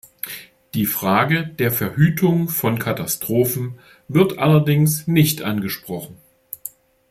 Die 0.73 0.87
Frage 0.87 1.45
der 1.45 1.71
Verhütung 1.71 2.49
von 2.49 2.79
Katastrophen 2.79 3.77
wird 4.07 4.39
allerdings 4.39 5.05
nicht 5.05 5.43
angesprochen. 5.43 6.17